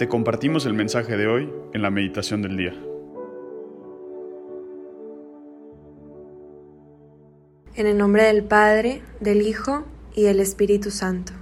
Te 0.00 0.08
compartimos 0.08 0.64
el 0.64 0.72
mensaje 0.72 1.18
de 1.18 1.26
hoy 1.26 1.52
en 1.74 1.82
la 1.82 1.90
meditación 1.90 2.40
del 2.40 2.56
día. 2.56 2.72
En 7.74 7.86
el 7.86 7.98
nombre 7.98 8.24
del 8.24 8.42
Padre, 8.42 9.02
del 9.20 9.42
Hijo 9.42 9.84
y 10.14 10.22
del 10.22 10.40
Espíritu 10.40 10.90
Santo. 10.90 11.34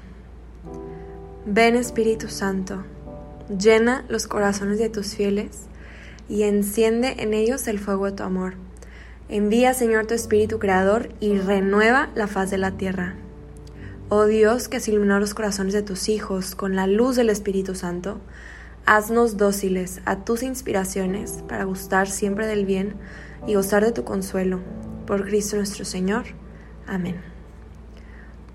Ven 1.46 1.76
Espíritu 1.76 2.26
Santo, 2.26 2.82
llena 3.48 4.04
los 4.08 4.26
corazones 4.26 4.80
de 4.80 4.88
tus 4.88 5.14
fieles 5.14 5.68
y 6.28 6.42
enciende 6.42 7.14
en 7.20 7.34
ellos 7.34 7.68
el 7.68 7.78
fuego 7.78 8.06
de 8.06 8.12
tu 8.16 8.24
amor. 8.24 8.54
Envía, 9.28 9.72
Señor, 9.72 10.08
tu 10.08 10.14
Espíritu 10.14 10.58
Creador 10.58 11.10
y 11.20 11.38
renueva 11.38 12.10
la 12.16 12.26
faz 12.26 12.50
de 12.50 12.58
la 12.58 12.72
tierra. 12.72 13.14
Oh 14.10 14.24
Dios, 14.24 14.68
que 14.68 14.78
has 14.78 14.88
iluminado 14.88 15.20
los 15.20 15.34
corazones 15.34 15.74
de 15.74 15.82
tus 15.82 16.08
hijos 16.08 16.54
con 16.54 16.74
la 16.74 16.86
luz 16.86 17.16
del 17.16 17.28
Espíritu 17.28 17.74
Santo, 17.74 18.18
haznos 18.86 19.36
dóciles 19.36 20.00
a 20.06 20.24
tus 20.24 20.42
inspiraciones 20.42 21.44
para 21.46 21.64
gustar 21.64 22.08
siempre 22.08 22.46
del 22.46 22.64
bien 22.64 22.94
y 23.46 23.54
gozar 23.54 23.84
de 23.84 23.92
tu 23.92 24.04
consuelo. 24.04 24.60
Por 25.06 25.26
Cristo 25.26 25.56
nuestro 25.56 25.84
Señor. 25.84 26.24
Amén. 26.86 27.20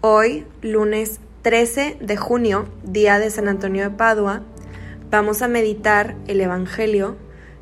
Hoy, 0.01 0.47
lunes 0.63 1.19
13 1.43 1.97
de 2.01 2.17
junio, 2.17 2.67
día 2.81 3.19
de 3.19 3.29
San 3.29 3.47
Antonio 3.47 3.83
de 3.83 3.95
Padua, 3.95 4.41
vamos 5.11 5.43
a 5.43 5.47
meditar 5.47 6.15
el 6.25 6.41
Evangelio 6.41 7.15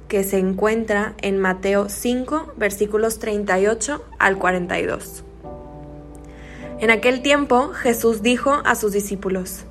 que 0.08 0.24
se 0.24 0.38
encuentra 0.38 1.14
en 1.22 1.40
Mateo 1.40 1.90
5, 1.90 2.54
versículos 2.56 3.20
38 3.20 4.02
al 4.18 4.38
42. 4.38 5.26
En 6.82 6.90
aquel 6.90 7.22
tiempo 7.22 7.74
Jesús 7.74 8.24
dijo 8.24 8.60
a 8.66 8.74
sus 8.74 8.92
discípulos, 8.92 9.66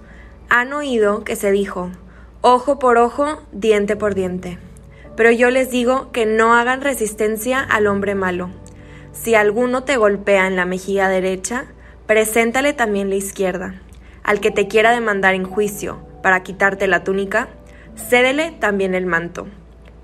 han 0.49 0.73
oído 0.73 1.25
que 1.25 1.35
se 1.35 1.51
dijo, 1.51 1.91
ojo 2.41 2.79
por 2.79 2.99
ojo, 2.99 3.43
diente 3.51 3.97
por 3.97 4.15
diente. 4.15 4.59
Pero 5.17 5.33
yo 5.33 5.51
les 5.51 5.73
digo 5.73 6.13
que 6.13 6.25
no 6.25 6.55
hagan 6.55 6.83
resistencia 6.83 7.59
al 7.59 7.89
hombre 7.89 8.15
malo. 8.15 8.51
Si 9.11 9.35
alguno 9.35 9.83
te 9.83 9.97
golpea 9.97 10.47
en 10.47 10.55
la 10.55 10.67
mejilla 10.67 11.09
derecha, 11.09 11.65
preséntale 12.07 12.75
también 12.75 13.11
la 13.11 13.17
izquierda. 13.17 13.75
Al 14.23 14.39
que 14.39 14.53
te 14.53 14.69
quiera 14.69 14.93
demandar 14.93 15.35
en 15.35 15.43
juicio 15.43 15.99
para 16.23 16.45
quitarte 16.45 16.87
la 16.87 17.03
túnica, 17.03 17.49
cédele 17.97 18.53
también 18.53 18.95
el 18.95 19.07
manto. 19.07 19.49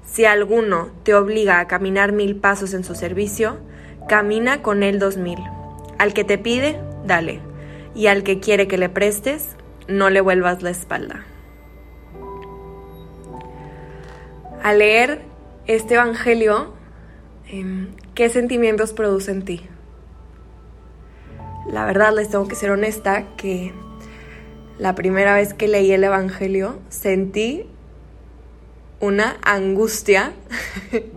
Si 0.05 0.25
alguno 0.25 0.91
te 1.05 1.15
obliga 1.15 1.61
a 1.61 1.69
caminar 1.69 2.11
mil 2.11 2.34
pasos 2.34 2.75
en 2.75 2.83
su 2.83 2.97
servicio, 2.97 3.59
camina 4.09 4.61
con 4.61 4.83
él 4.83 4.99
dos 4.99 5.17
mil. 5.17 5.39
Al 5.99 6.12
que 6.12 6.25
te 6.25 6.37
pide, 6.37 6.79
dale. 7.07 7.41
Y 7.95 8.09
al 8.09 8.23
que 8.23 8.41
quiere 8.41 8.69
que 8.69 8.79
le 8.79 8.89
prestes, 8.89 9.57
no 9.89 10.11
le 10.11 10.21
vuelvas 10.21 10.62
la 10.62 10.71
espalda. 10.71 11.25
Al 14.62 14.79
leer 14.79 15.23
este 15.67 15.95
Evangelio, 15.95 16.75
em, 17.49 17.89
¿qué 18.15 18.29
sentimientos 18.29 18.93
produce 18.93 19.31
en 19.31 19.45
ti? 19.45 19.67
La 21.71 21.84
verdad, 21.84 22.12
les 22.15 22.31
tengo 22.31 22.47
que 22.49 22.55
ser 22.55 22.71
honesta 22.71 23.25
que 23.37 23.73
la 24.79 24.95
primera 24.95 25.34
vez 25.34 25.55
que 25.55 25.69
leí 25.69 25.93
el 25.93 26.05
Evangelio 26.05 26.79
sentí 26.89 27.69
una 29.01 29.37
angustia, 29.43 30.33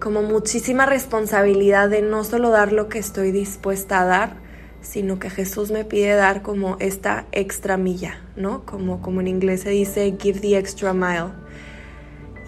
como 0.00 0.22
muchísima 0.22 0.86
responsabilidad 0.86 1.88
de 1.88 2.02
no 2.02 2.24
solo 2.24 2.50
dar 2.50 2.72
lo 2.72 2.88
que 2.88 2.98
estoy 2.98 3.32
dispuesta 3.32 4.00
a 4.00 4.04
dar, 4.04 4.43
sino 4.84 5.18
que 5.18 5.30
Jesús 5.30 5.70
me 5.70 5.84
pide 5.84 6.14
dar 6.14 6.42
como 6.42 6.76
esta 6.78 7.26
extra 7.32 7.76
milla, 7.76 8.20
¿no? 8.36 8.64
Como, 8.64 9.02
como 9.02 9.20
en 9.20 9.28
inglés 9.28 9.62
se 9.62 9.70
dice, 9.70 10.14
give 10.20 10.40
the 10.40 10.56
extra 10.56 10.92
mile. 10.92 11.32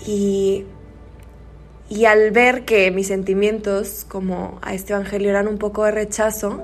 Y, 0.07 0.65
y 1.89 2.05
al 2.05 2.31
ver 2.31 2.65
que 2.65 2.91
mis 2.91 3.09
sentimientos, 3.09 4.05
como 4.07 4.59
a 4.63 4.75
este 4.75 4.93
Evangelio, 4.93 5.31
eran 5.31 5.49
un 5.49 5.59
poco 5.59 5.85
de 5.85 5.91
rechazo, 5.91 6.63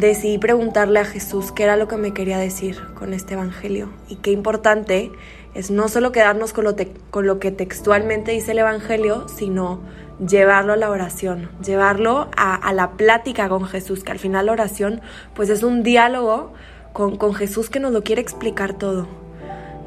decidí 0.00 0.38
preguntarle 0.38 1.00
a 1.00 1.04
Jesús 1.04 1.52
qué 1.52 1.64
era 1.64 1.76
lo 1.76 1.88
que 1.88 1.96
me 1.96 2.12
quería 2.12 2.38
decir 2.38 2.78
con 2.94 3.14
este 3.14 3.34
Evangelio. 3.34 3.90
Y 4.08 4.16
qué 4.16 4.30
importante 4.30 5.10
es 5.54 5.70
no 5.70 5.88
solo 5.88 6.12
quedarnos 6.12 6.52
con 6.52 6.64
lo, 6.64 6.76
con 7.10 7.26
lo 7.26 7.38
que 7.38 7.50
textualmente 7.50 8.32
dice 8.32 8.52
el 8.52 8.58
Evangelio, 8.58 9.26
sino 9.28 9.80
llevarlo 10.24 10.74
a 10.74 10.76
la 10.76 10.90
oración, 10.90 11.50
llevarlo 11.64 12.28
a, 12.36 12.72
la 12.72 12.92
plática 12.92 13.48
con 13.48 13.64
Jesús, 13.64 14.04
que 14.04 14.12
al 14.12 14.18
final 14.18 14.46
la 14.46 14.52
oración 14.52 15.00
pues 15.34 15.48
es 15.48 15.62
un 15.62 15.82
diálogo 15.82 16.52
con, 16.92 17.16
con 17.16 17.34
Jesús 17.34 17.70
que 17.70 17.80
nos 17.80 17.92
lo 17.92 18.02
quiere 18.02 18.20
explicar 18.20 18.74
todo. 18.74 19.06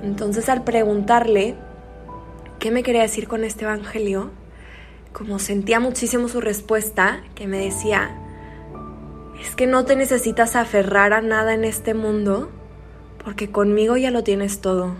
Entonces 0.04 0.50
al 0.50 0.64
preguntarle 0.64 1.56
qué 2.60 2.72
me 2.72 2.84
quería 2.84 3.02
decir 3.02 3.28
con 3.28 3.44
este 3.44 3.66
Evangelio, 3.66 4.32
como 5.14 5.40
sentía 5.40 5.80
muchísimo 5.80 6.28
su 6.30 6.42
respuesta, 6.42 7.22
que 7.36 7.48
me 7.48 7.58
decía, 7.58 8.16
que 9.60 9.68
no 9.68 9.84
te 9.84 9.98
necesitas 9.98 10.56
aferrar 10.56 11.12
a 11.12 11.20
nada 11.20 11.54
en 11.54 11.66
este 11.66 11.94
mundo, 11.94 12.50
porque 13.22 13.52
conmigo 13.52 13.98
ya 13.98 14.10
lo 14.10 14.24
tienes 14.24 14.62
todo. 14.62 14.96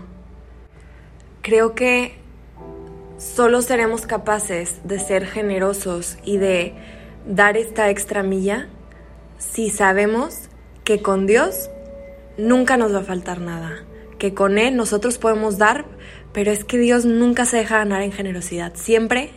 Creo 1.40 1.74
que 1.74 2.18
solo 3.16 3.62
seremos 3.62 4.02
capaces 4.02 4.80
de 4.84 4.98
ser 4.98 5.24
generosos 5.24 6.18
y 6.24 6.36
de 6.36 6.74
dar 7.26 7.56
esta 7.56 7.88
extra 7.88 8.22
milla 8.22 8.68
si 9.38 9.70
sabemos 9.70 10.50
que 10.84 11.00
con 11.00 11.26
Dios 11.26 11.70
nunca 12.36 12.76
nos 12.76 12.94
va 12.94 12.98
a 12.98 13.04
faltar 13.04 13.40
nada, 13.40 13.86
que 14.18 14.34
con 14.34 14.58
Él 14.58 14.76
nosotros 14.76 15.16
podemos 15.16 15.56
dar, 15.56 15.86
pero 16.34 16.50
es 16.50 16.64
que 16.64 16.76
Dios 16.76 17.06
nunca 17.06 17.46
se 17.46 17.56
deja 17.56 17.78
ganar 17.78 18.02
en 18.02 18.12
generosidad, 18.12 18.74
siempre 18.74 19.30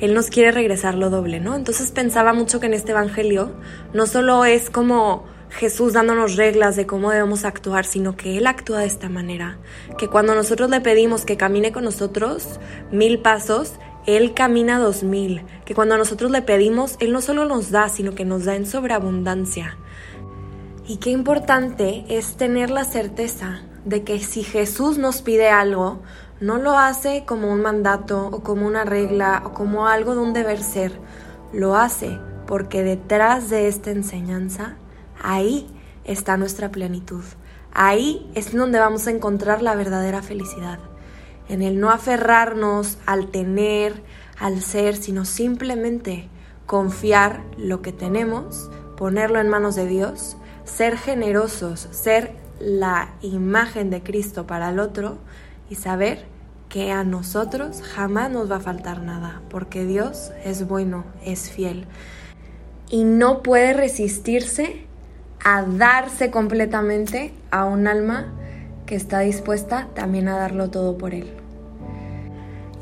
Él 0.00 0.14
nos 0.14 0.30
quiere 0.30 0.50
regresar 0.50 0.94
lo 0.94 1.10
doble, 1.10 1.40
¿no? 1.40 1.54
Entonces 1.54 1.90
pensaba 1.92 2.32
mucho 2.32 2.58
que 2.58 2.66
en 2.66 2.74
este 2.74 2.92
Evangelio 2.92 3.52
no 3.92 4.06
solo 4.06 4.44
es 4.44 4.70
como 4.70 5.24
Jesús 5.50 5.92
dándonos 5.92 6.36
reglas 6.36 6.76
de 6.76 6.86
cómo 6.86 7.10
debemos 7.10 7.44
actuar, 7.44 7.84
sino 7.84 8.16
que 8.16 8.38
Él 8.38 8.46
actúa 8.46 8.80
de 8.80 8.86
esta 8.86 9.08
manera, 9.08 9.58
que 9.98 10.08
cuando 10.08 10.34
nosotros 10.34 10.70
le 10.70 10.80
pedimos 10.80 11.24
que 11.24 11.36
camine 11.36 11.72
con 11.72 11.84
nosotros 11.84 12.60
mil 12.90 13.18
pasos, 13.18 13.74
Él 14.06 14.32
camina 14.32 14.78
dos 14.78 15.02
mil, 15.02 15.42
que 15.64 15.74
cuando 15.74 15.98
nosotros 15.98 16.30
le 16.30 16.42
pedimos, 16.42 16.96
Él 17.00 17.12
no 17.12 17.20
solo 17.20 17.44
nos 17.44 17.70
da, 17.70 17.88
sino 17.88 18.14
que 18.14 18.24
nos 18.24 18.44
da 18.44 18.54
en 18.54 18.64
sobreabundancia. 18.64 19.76
Y 20.86 20.96
qué 20.96 21.10
importante 21.10 22.04
es 22.08 22.36
tener 22.36 22.70
la 22.70 22.84
certeza 22.84 23.62
de 23.84 24.02
que 24.02 24.18
si 24.18 24.42
Jesús 24.42 24.98
nos 24.98 25.22
pide 25.22 25.48
algo, 25.48 26.02
no 26.40 26.58
lo 26.58 26.78
hace 26.78 27.24
como 27.26 27.52
un 27.52 27.60
mandato 27.62 28.26
o 28.26 28.42
como 28.42 28.66
una 28.66 28.84
regla 28.84 29.42
o 29.44 29.52
como 29.52 29.86
algo 29.86 30.14
de 30.14 30.20
un 30.20 30.32
deber 30.32 30.62
ser, 30.62 30.92
lo 31.52 31.76
hace 31.76 32.18
porque 32.46 32.82
detrás 32.82 33.50
de 33.50 33.68
esta 33.68 33.90
enseñanza 33.90 34.76
Ahí 35.22 35.66
está 36.04 36.36
nuestra 36.36 36.70
plenitud. 36.70 37.22
Ahí 37.72 38.30
es 38.34 38.52
donde 38.54 38.78
vamos 38.78 39.06
a 39.06 39.10
encontrar 39.10 39.62
la 39.62 39.74
verdadera 39.74 40.22
felicidad. 40.22 40.78
En 41.48 41.62
el 41.62 41.78
no 41.78 41.90
aferrarnos 41.90 42.98
al 43.06 43.28
tener, 43.28 44.02
al 44.38 44.62
ser, 44.62 44.96
sino 44.96 45.24
simplemente 45.24 46.28
confiar 46.66 47.42
lo 47.58 47.82
que 47.82 47.92
tenemos, 47.92 48.70
ponerlo 48.96 49.40
en 49.40 49.48
manos 49.48 49.74
de 49.74 49.86
Dios, 49.86 50.36
ser 50.64 50.96
generosos, 50.96 51.88
ser 51.90 52.32
la 52.60 53.14
imagen 53.20 53.90
de 53.90 54.02
Cristo 54.02 54.46
para 54.46 54.70
el 54.70 54.78
otro 54.78 55.18
y 55.70 55.76
saber 55.76 56.26
que 56.68 56.92
a 56.92 57.02
nosotros 57.04 57.80
jamás 57.82 58.30
nos 58.30 58.50
va 58.50 58.56
a 58.56 58.60
faltar 58.60 59.00
nada, 59.00 59.40
porque 59.48 59.86
Dios 59.86 60.32
es 60.44 60.68
bueno, 60.68 61.04
es 61.24 61.50
fiel 61.50 61.86
y 62.90 63.04
no 63.04 63.42
puede 63.42 63.72
resistirse 63.72 64.84
a 65.42 65.62
darse 65.62 66.30
completamente 66.30 67.32
a 67.50 67.64
un 67.64 67.86
alma 67.86 68.34
que 68.84 68.96
está 68.96 69.20
dispuesta 69.20 69.88
también 69.94 70.28
a 70.28 70.36
darlo 70.36 70.70
todo 70.70 70.98
por 70.98 71.14
él. 71.14 71.30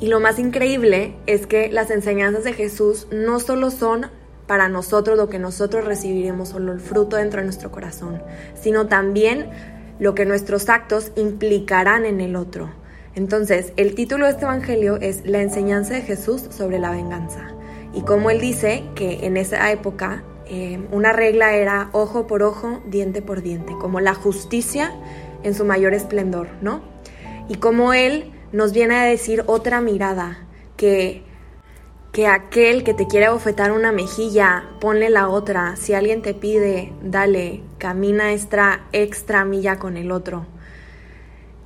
Y 0.00 0.08
lo 0.08 0.20
más 0.20 0.38
increíble 0.38 1.14
es 1.26 1.46
que 1.46 1.70
las 1.70 1.90
enseñanzas 1.90 2.44
de 2.44 2.54
Jesús 2.54 3.06
no 3.12 3.38
solo 3.40 3.70
son 3.70 4.06
para 4.46 4.68
nosotros 4.68 5.18
lo 5.18 5.28
que 5.28 5.38
nosotros 5.38 5.84
recibiremos, 5.84 6.50
solo 6.50 6.72
el 6.72 6.80
fruto 6.80 7.16
dentro 7.16 7.40
de 7.40 7.44
nuestro 7.44 7.70
corazón, 7.70 8.22
sino 8.54 8.86
también 8.86 9.50
lo 9.98 10.14
que 10.14 10.24
nuestros 10.24 10.68
actos 10.68 11.12
implicarán 11.16 12.06
en 12.06 12.20
el 12.20 12.36
otro. 12.36 12.70
Entonces, 13.18 13.72
el 13.76 13.96
título 13.96 14.26
de 14.26 14.30
este 14.30 14.44
Evangelio 14.44 14.94
es 15.00 15.26
La 15.26 15.42
enseñanza 15.42 15.94
de 15.94 16.02
Jesús 16.02 16.40
sobre 16.50 16.78
la 16.78 16.92
venganza. 16.92 17.48
Y 17.92 18.02
como 18.02 18.30
él 18.30 18.40
dice 18.40 18.84
que 18.94 19.26
en 19.26 19.36
esa 19.36 19.72
época 19.72 20.22
eh, 20.46 20.86
una 20.92 21.12
regla 21.12 21.56
era 21.56 21.88
ojo 21.90 22.28
por 22.28 22.44
ojo, 22.44 22.80
diente 22.86 23.20
por 23.20 23.42
diente, 23.42 23.72
como 23.80 23.98
la 23.98 24.14
justicia 24.14 24.92
en 25.42 25.56
su 25.56 25.64
mayor 25.64 25.94
esplendor, 25.94 26.46
¿no? 26.62 26.80
Y 27.48 27.56
como 27.56 27.92
Él 27.92 28.30
nos 28.52 28.72
viene 28.72 28.94
a 28.94 29.02
decir 29.02 29.42
otra 29.46 29.80
mirada, 29.80 30.46
que, 30.76 31.24
que 32.12 32.28
aquel 32.28 32.84
que 32.84 32.94
te 32.94 33.08
quiere 33.08 33.30
bofetar 33.30 33.72
una 33.72 33.90
mejilla, 33.90 34.68
ponle 34.80 35.10
la 35.10 35.26
otra, 35.28 35.74
si 35.74 35.92
alguien 35.92 36.22
te 36.22 36.34
pide, 36.34 36.92
dale, 37.02 37.62
camina 37.78 38.32
extra, 38.32 38.86
extra 38.92 39.44
milla 39.44 39.80
con 39.80 39.96
el 39.96 40.12
otro. 40.12 40.46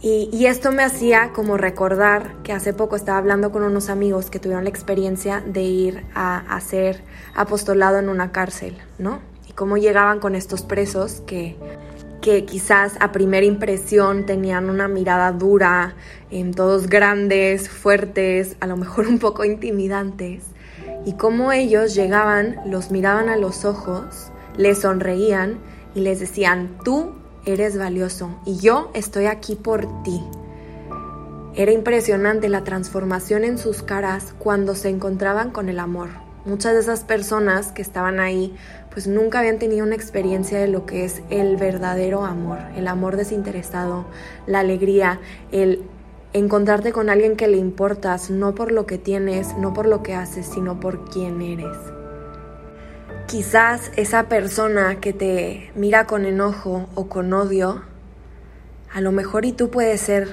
Y, 0.05 0.47
esto 0.47 0.73
me 0.73 0.83
hacía 0.83 1.31
como 1.33 1.57
recordar 1.57 2.35
que 2.43 2.53
hace 2.53 2.75
poco 2.75 2.97
estaba 2.97 3.19
hablando 3.19 3.53
con 3.53 3.63
unos 3.63 3.89
amigos 3.89 4.31
que 4.31 4.41
tuvieron 4.41 4.65
la 4.65 4.71
experiencia 4.71 5.45
de 5.47 5.63
ir 5.63 6.05
a 6.13 6.39
hacer 6.57 7.05
apostolado 7.37 7.99
en 7.99 8.09
una 8.09 8.33
cárcel, 8.33 8.77
¿no? 8.99 9.21
Y 9.49 9.53
cómo 9.53 9.77
llegaban 9.77 10.19
con 10.19 10.35
estos 10.35 10.63
presos 10.63 11.23
que, 11.25 11.57
que 12.21 12.45
quizás 12.45 12.95
a 12.99 13.13
primera 13.13 13.47
impresión 13.47 14.27
tenían 14.27 14.71
una 14.71 14.89
mirada 14.89 15.31
dura, 15.31 15.95
en 16.33 16.53
todos 16.53 16.89
grandes, 16.89 17.69
fuertes, 17.69 18.57
a 18.59 18.67
lo 18.67 18.77
mejor 18.77 19.07
un 19.07 19.21
poco 19.21 19.45
intimidantes. 19.45 20.43
Y 21.07 21.13
cómo 21.13 21.53
ellos 21.53 21.95
llegaban, 21.95 22.57
los 22.67 22.91
miraban 22.91 23.29
a 23.29 23.37
los 23.37 23.65
ojos, 23.65 24.33
les 24.57 24.81
sonreían 24.81 25.61
y 25.95 26.01
les 26.01 26.19
decían, 26.19 26.77
tú 26.85 27.22
eres 27.45 27.79
valioso 27.79 28.31
y 28.45 28.59
yo 28.59 28.91
estoy 28.95 29.27
aquí 29.27 29.55
por 29.55 30.03
ti. 30.03 30.23
Era 31.55 31.73
impresionante 31.73 32.49
la 32.49 32.65
transformación 32.65 33.45
en 33.45 33.59
sus 33.59 33.83
caras 33.83 34.35
cuando 34.39 34.75
se 34.75 34.89
encontraban 34.89 35.51
con 35.51 35.69
el 35.69 35.79
amor. 35.79 36.09
Muchas 36.45 36.73
de 36.73 36.81
esas 36.81 37.05
personas 37.05 37.73
que 37.73 37.83
estaban 37.83 38.19
ahí 38.19 38.57
pues 38.93 39.07
nunca 39.07 39.39
habían 39.39 39.59
tenido 39.59 39.87
una 39.87 39.95
experiencia 39.95 40.59
de 40.59 40.69
lo 40.69 40.87
que 40.87 41.05
es 41.05 41.23
el 41.31 41.57
verdadero 41.57 42.25
amor, 42.25 42.59
el 42.77 42.89
amor 42.89 43.17
desinteresado, 43.17 44.07
la 44.47 44.61
alegría, 44.61 45.21
el 45.51 45.83
encontrarte 46.33 46.93
con 46.93 47.11
alguien 47.11 47.37
que 47.37 47.49
le 47.49 47.59
importas 47.59 48.31
no 48.31 48.55
por 48.55 48.73
lo 48.73 48.87
que 48.87 48.99
tienes, 48.99 49.57
no 49.59 49.73
por 49.73 49.87
lo 49.87 50.03
que 50.03 50.15
haces, 50.15 50.47
sino 50.47 50.81
por 50.81 51.05
quién 51.11 51.43
eres. 51.43 51.77
Quizás 53.27 53.91
esa 53.97 54.25
persona 54.29 55.01
que 55.01 55.13
te 55.13 55.71
mira 55.75 56.07
con 56.07 56.27
enojo 56.27 56.89
o 56.95 57.09
con 57.09 57.33
odio, 57.33 57.83
a 58.93 59.01
lo 59.01 59.13
mejor 59.13 59.45
y 59.47 59.53
tú 59.53 59.71
puedes 59.71 60.01
ser 60.01 60.29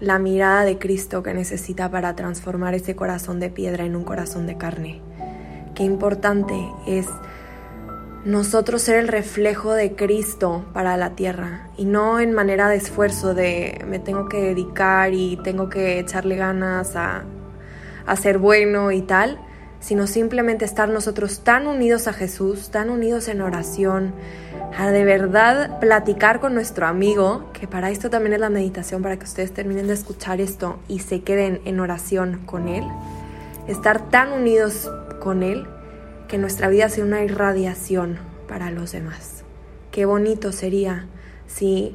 la 0.00 0.18
mirada 0.18 0.64
de 0.64 0.78
Cristo 0.78 1.22
que 1.22 1.34
necesita 1.34 1.90
para 1.90 2.14
transformar 2.14 2.74
ese 2.74 2.94
corazón 2.94 3.40
de 3.40 3.50
piedra 3.50 3.84
en 3.84 3.96
un 3.96 4.04
corazón 4.04 4.46
de 4.46 4.56
carne. 4.56 5.00
Qué 5.74 5.82
importante 5.82 6.54
es 6.86 7.06
nosotros 8.24 8.82
ser 8.82 9.00
el 9.00 9.08
reflejo 9.08 9.72
de 9.72 9.96
Cristo 9.96 10.64
para 10.72 10.96
la 10.96 11.10
tierra 11.10 11.68
y 11.76 11.84
no 11.84 12.20
en 12.20 12.32
manera 12.32 12.68
de 12.68 12.76
esfuerzo 12.76 13.34
de 13.34 13.84
me 13.86 13.98
tengo 13.98 14.28
que 14.28 14.40
dedicar 14.40 15.12
y 15.12 15.38
tengo 15.42 15.68
que 15.68 15.98
echarle 15.98 16.36
ganas 16.36 16.96
a, 16.96 17.24
a 18.06 18.16
ser 18.16 18.38
bueno 18.38 18.92
y 18.92 19.02
tal, 19.02 19.38
sino 19.84 20.06
simplemente 20.06 20.64
estar 20.64 20.88
nosotros 20.88 21.40
tan 21.40 21.66
unidos 21.66 22.08
a 22.08 22.14
Jesús, 22.14 22.70
tan 22.70 22.88
unidos 22.88 23.28
en 23.28 23.42
oración, 23.42 24.14
a 24.74 24.90
de 24.90 25.04
verdad 25.04 25.78
platicar 25.78 26.40
con 26.40 26.54
nuestro 26.54 26.86
amigo, 26.86 27.50
que 27.52 27.68
para 27.68 27.90
esto 27.90 28.08
también 28.08 28.32
es 28.32 28.40
la 28.40 28.48
meditación, 28.48 29.02
para 29.02 29.18
que 29.18 29.24
ustedes 29.24 29.52
terminen 29.52 29.86
de 29.86 29.92
escuchar 29.92 30.40
esto 30.40 30.78
y 30.88 31.00
se 31.00 31.20
queden 31.20 31.60
en 31.66 31.80
oración 31.80 32.40
con 32.46 32.68
Él, 32.68 32.82
estar 33.68 34.08
tan 34.08 34.32
unidos 34.32 34.90
con 35.20 35.42
Él 35.42 35.66
que 36.28 36.38
nuestra 36.38 36.70
vida 36.70 36.88
sea 36.88 37.04
una 37.04 37.22
irradiación 37.22 38.16
para 38.48 38.70
los 38.70 38.92
demás. 38.92 39.44
Qué 39.90 40.06
bonito 40.06 40.50
sería 40.50 41.08
si 41.46 41.94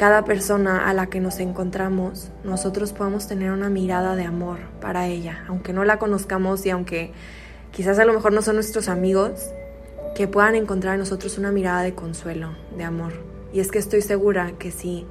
cada 0.00 0.24
persona 0.24 0.88
a 0.88 0.94
la 0.94 1.08
que 1.08 1.20
nos 1.20 1.40
encontramos, 1.40 2.30
nosotros 2.42 2.94
podamos 2.94 3.28
tener 3.28 3.52
una 3.52 3.68
mirada 3.68 4.16
de 4.16 4.24
amor 4.24 4.60
para 4.80 5.06
ella, 5.08 5.44
aunque 5.46 5.74
no 5.74 5.84
la 5.84 5.98
conozcamos 5.98 6.64
y 6.64 6.70
aunque 6.70 7.12
quizás 7.70 7.98
a 7.98 8.06
lo 8.06 8.14
mejor 8.14 8.32
no 8.32 8.40
son 8.40 8.54
nuestros 8.54 8.88
amigos, 8.88 9.50
que 10.14 10.26
puedan 10.26 10.54
encontrar 10.54 10.94
en 10.94 11.00
nosotros 11.00 11.36
una 11.36 11.52
mirada 11.52 11.82
de 11.82 11.94
consuelo, 11.94 12.56
de 12.78 12.84
amor. 12.84 13.12
Y 13.52 13.60
es 13.60 13.70
que 13.70 13.78
estoy 13.78 14.00
segura 14.00 14.52
que 14.58 14.70
si 14.70 15.06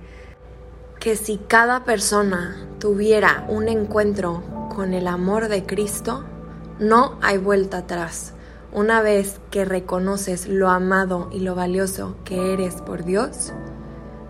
que 1.00 1.16
si 1.16 1.38
cada 1.38 1.84
persona 1.84 2.58
tuviera 2.80 3.46
un 3.48 3.68
encuentro 3.68 4.42
con 4.76 4.96
el 4.96 5.06
amor 5.06 5.50
de 5.50 5.68
Cristo, 5.68 6.26
no 6.80 7.20
hay 7.22 7.38
vuelta 7.38 7.78
atrás. 7.78 8.34
Una 8.72 9.04
vez 9.04 9.40
que 9.52 9.66
reconoces 9.66 10.48
lo 10.48 10.68
amado 10.68 11.30
y 11.32 11.42
lo 11.42 11.54
valioso 11.54 12.16
que 12.26 12.54
eres 12.54 12.82
por 12.82 13.06
Dios, 13.06 13.54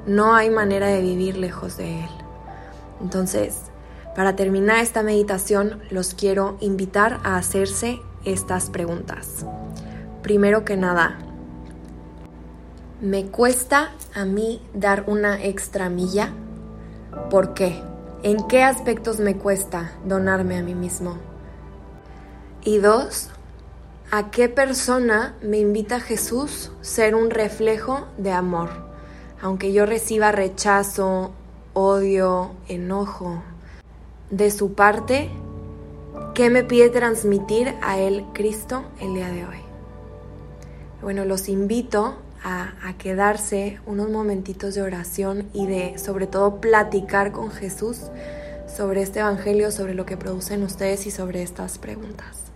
no 0.05 0.35
hay 0.35 0.49
manera 0.49 0.87
de 0.87 1.01
vivir 1.01 1.37
lejos 1.37 1.77
de 1.77 2.01
Él. 2.01 2.09
Entonces, 3.01 3.69
para 4.15 4.35
terminar 4.35 4.79
esta 4.79 5.03
meditación, 5.03 5.81
los 5.89 6.13
quiero 6.13 6.57
invitar 6.59 7.19
a 7.23 7.37
hacerse 7.37 8.01
estas 8.25 8.69
preguntas. 8.69 9.45
Primero 10.23 10.65
que 10.65 10.75
nada, 10.75 11.17
¿me 13.01 13.27
cuesta 13.27 13.91
a 14.13 14.25
mí 14.25 14.61
dar 14.73 15.05
una 15.07 15.41
extra 15.43 15.89
milla? 15.89 16.33
¿Por 17.29 17.53
qué? 17.53 17.81
¿En 18.23 18.45
qué 18.47 18.63
aspectos 18.63 19.19
me 19.19 19.37
cuesta 19.37 19.91
donarme 20.05 20.57
a 20.57 20.63
mí 20.63 20.75
mismo? 20.75 21.17
Y 22.63 22.79
dos, 22.79 23.29
¿a 24.11 24.31
qué 24.31 24.49
persona 24.49 25.35
me 25.41 25.59
invita 25.59 26.01
Jesús 26.01 26.71
ser 26.81 27.15
un 27.15 27.29
reflejo 27.29 28.07
de 28.17 28.33
amor? 28.33 28.88
Aunque 29.41 29.71
yo 29.73 29.85
reciba 29.85 30.31
rechazo, 30.31 31.31
odio, 31.73 32.51
enojo 32.67 33.41
de 34.29 34.51
su 34.51 34.73
parte, 34.73 35.29
¿qué 36.33 36.49
me 36.49 36.63
pide 36.63 36.89
transmitir 36.89 37.73
a 37.81 37.97
Él 37.99 38.25
Cristo 38.33 38.83
el 38.99 39.13
día 39.13 39.29
de 39.29 39.45
hoy? 39.45 39.57
Bueno, 41.01 41.25
los 41.25 41.47
invito 41.47 42.15
a, 42.43 42.73
a, 42.83 42.97
quedarse 42.97 43.79
unos 43.85 44.09
momentitos 44.09 44.75
de 44.75 44.81
oración 44.81 45.49
y 45.53 45.67
de 45.67 45.97
sobre 45.97 46.27
todo 46.27 46.61
platicar 46.61 47.31
con 47.31 47.51
Jesús 47.51 48.03
sobre 48.67 49.01
este 49.01 49.19
Evangelio, 49.19 49.71
sobre 49.71 49.93
lo 49.93 50.05
que 50.05 50.17
producen 50.17 50.63
ustedes 50.63 51.05
y 51.07 51.11
sobre 51.11 51.41
estas 51.41 51.77
preguntas. 51.77 52.48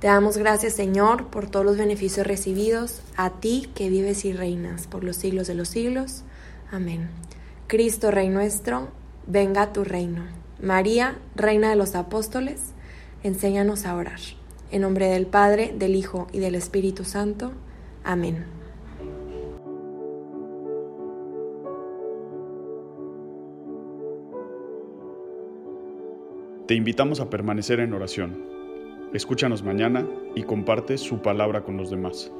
Te 0.00 0.06
damos 0.06 0.36
gracias, 0.36 0.74
Señor, 0.74 1.26
por 1.26 1.50
todos 1.50 1.66
los 1.66 1.76
beneficios 1.76 2.24
recibidos, 2.24 3.02
a 3.16 3.30
ti 3.30 3.68
que 3.74 3.88
vives 3.88 4.24
y 4.24 4.32
reinas 4.32 4.86
por 4.86 5.02
los 5.02 5.16
siglos 5.16 5.48
de 5.48 5.54
los 5.54 5.68
siglos. 5.68 6.22
Amén. 6.70 7.08
Cristo, 7.66 8.12
Rey 8.12 8.28
nuestro, 8.28 8.90
venga 9.26 9.72
tu 9.72 9.82
reino. 9.82 10.22
María, 10.62 11.18
Reina 11.34 11.70
de 11.70 11.74
los 11.74 11.96
Apóstoles, 11.96 12.60
enséñanos 13.24 13.86
a 13.86 13.96
orar. 13.96 14.20
En 14.70 14.82
nombre 14.82 15.08
del 15.08 15.26
Padre, 15.26 15.74
del 15.76 15.96
Hijo 15.96 16.28
y 16.32 16.38
del 16.38 16.54
Espíritu 16.54 17.04
Santo. 17.04 17.50
Amén. 18.04 18.44
Te 26.68 26.74
invitamos 26.74 27.18
a 27.18 27.30
permanecer 27.30 27.80
en 27.80 27.94
oración 27.94 28.57
Escúchanos 29.14 29.62
mañana 29.62 30.06
y 30.34 30.42
comparte 30.42 30.98
su 30.98 31.22
palabra 31.22 31.62
con 31.62 31.78
los 31.78 31.88
demás. 31.88 32.30